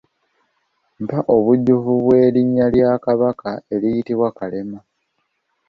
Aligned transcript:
Mpa 1.03 1.19
obujjuvu 1.35 1.91
bw’erinnya 2.03 2.65
lya 2.73 2.91
Kabaka 3.05 3.51
eriyitibwa 3.73 4.27
Kalema 4.37 4.79